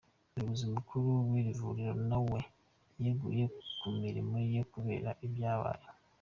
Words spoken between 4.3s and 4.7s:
ye